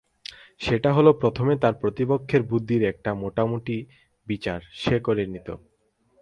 সেটা 0.59 0.89
হল 0.93 1.07
প্রথমে 1.13 1.53
তার 1.57 1.73
প্রতিপক্ষের 1.73 2.41
বুদ্ধির 2.43 2.81
একটা 2.83 3.11
মোটামুটি 3.13 3.75
বিচার 4.27 4.59
সে 4.73 4.95
করে 4.99 5.23
নিত। 5.25 5.47